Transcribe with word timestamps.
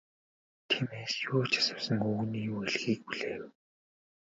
Тиймээс 0.69 1.13
юу 1.33 1.43
ч 1.51 1.53
асуусангүй, 1.59 2.09
өвгөний 2.11 2.45
юу 2.51 2.59
хэлэхийг 2.63 2.99
хүлээв. 3.07 3.43